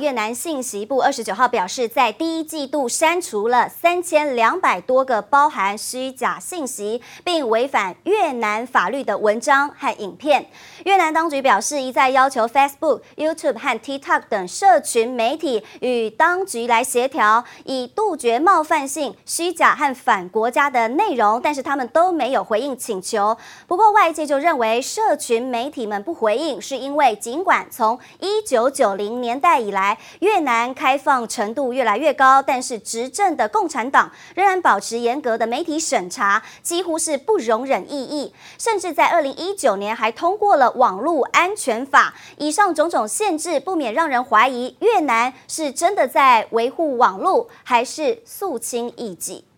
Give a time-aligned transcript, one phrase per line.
[0.00, 10.46] 越南信息部二十九号表示，在第一季度删除了三千两百多个包含虚假信息并违反越南法律的文章和影片。
[10.86, 23.36] 越南当局表示，一再要求 Facebook、YouTube 和 TikTok 等社群媒体与当局来协调，以杜绝冒犯性、虚假和反国家的内容，但是他们都没有回应请求。
[23.66, 29.89] 不过，外界就认为，社群媒体们不回应，是因为尽管从一九九零年代以来
[30.20, 42.14] 越南开放程度越来越高，但是执政的共产党仍然保持严格的媒体审查，几乎是不容忍异议，甚至在二零一九年还通过了网络安全法。
[42.36, 49.49] 以上种种限制，不免让人怀疑越南是真的在维护网络，还是肃清异己。